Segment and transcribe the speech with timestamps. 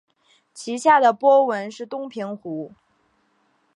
[0.51, 2.73] 其下的波纹是东平湖。